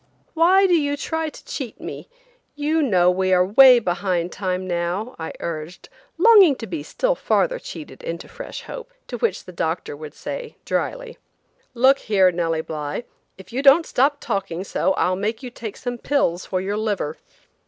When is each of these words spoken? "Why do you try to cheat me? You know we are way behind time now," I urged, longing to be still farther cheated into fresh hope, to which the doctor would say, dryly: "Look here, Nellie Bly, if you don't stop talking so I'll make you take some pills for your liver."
"Why 0.33 0.65
do 0.65 0.73
you 0.73 0.97
try 0.97 1.29
to 1.29 1.45
cheat 1.45 1.79
me? 1.79 2.09
You 2.55 2.81
know 2.81 3.11
we 3.11 3.31
are 3.33 3.45
way 3.45 3.77
behind 3.77 4.31
time 4.31 4.67
now," 4.67 5.15
I 5.19 5.31
urged, 5.39 5.89
longing 6.17 6.55
to 6.55 6.65
be 6.65 6.81
still 6.81 7.13
farther 7.13 7.59
cheated 7.59 8.01
into 8.01 8.27
fresh 8.27 8.63
hope, 8.63 8.91
to 9.09 9.19
which 9.19 9.43
the 9.45 9.51
doctor 9.51 9.95
would 9.95 10.15
say, 10.15 10.55
dryly: 10.65 11.19
"Look 11.75 11.99
here, 11.99 12.31
Nellie 12.31 12.61
Bly, 12.61 13.03
if 13.37 13.53
you 13.53 13.61
don't 13.61 13.85
stop 13.85 14.19
talking 14.19 14.63
so 14.63 14.93
I'll 14.93 15.15
make 15.15 15.43
you 15.43 15.51
take 15.51 15.77
some 15.77 15.99
pills 15.99 16.47
for 16.47 16.59
your 16.59 16.77
liver." 16.77 17.17